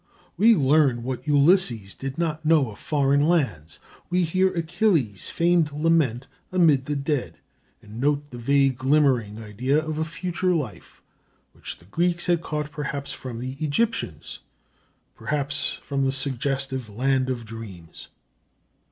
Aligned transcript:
We 0.35 0.55
learn 0.55 1.03
what 1.03 1.27
Ulysses 1.27 1.93
did 1.93 2.17
not 2.17 2.43
know 2.43 2.71
of 2.71 2.79
foreign 2.79 3.21
lands.. 3.29 3.77
We 4.09 4.23
hear 4.23 4.51
Achilles' 4.51 5.29
famed 5.29 5.71
lament 5.71 6.25
amid 6.51 6.85
the 6.85 6.95
dead, 6.95 7.35
and 7.83 8.01
note 8.01 8.31
the 8.31 8.39
vague 8.39 8.79
glimmering 8.79 9.37
idea 9.37 9.77
of 9.77 9.99
a 9.99 10.03
future 10.03 10.55
life, 10.55 11.03
which 11.53 11.77
the 11.77 11.85
Greeks 11.85 12.25
had 12.25 12.41
caught 12.41 12.71
perhaps 12.71 13.13
from 13.13 13.37
the 13.39 13.51
Egyptians, 13.63 14.39
perhaps 15.13 15.77
from 15.83 16.03
the 16.03 16.11
suggestive 16.11 16.89
land 16.89 17.29
of 17.29 17.45
dreams. 17.45 18.07